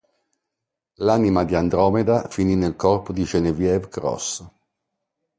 [0.95, 4.43] L'anima di Andromeda finì nel corpo di Genevieve Cross.